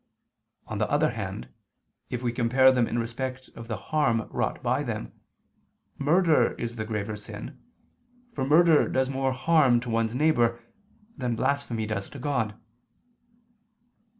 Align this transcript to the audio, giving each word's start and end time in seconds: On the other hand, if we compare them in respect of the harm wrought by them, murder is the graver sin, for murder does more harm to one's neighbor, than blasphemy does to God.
On 0.65 0.79
the 0.79 0.89
other 0.89 1.11
hand, 1.11 1.49
if 2.09 2.23
we 2.23 2.31
compare 2.31 2.71
them 2.71 2.87
in 2.87 2.97
respect 2.97 3.49
of 3.49 3.67
the 3.67 3.77
harm 3.77 4.27
wrought 4.31 4.63
by 4.63 4.81
them, 4.81 5.11
murder 5.99 6.53
is 6.55 6.75
the 6.75 6.85
graver 6.85 7.15
sin, 7.15 7.61
for 8.33 8.43
murder 8.43 8.89
does 8.89 9.11
more 9.11 9.31
harm 9.31 9.79
to 9.81 9.91
one's 9.91 10.15
neighbor, 10.15 10.59
than 11.15 11.35
blasphemy 11.35 11.85
does 11.85 12.09
to 12.09 12.17
God. 12.17 12.55